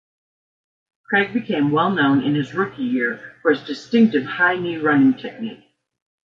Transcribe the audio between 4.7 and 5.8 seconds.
running technique.